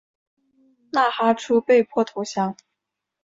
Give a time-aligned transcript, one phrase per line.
[0.93, 2.57] 纳哈出被迫投降。